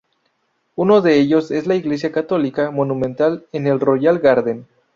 [0.75, 4.65] Uno de ellos es la Iglesia Católica Monumental en el Royal Garden.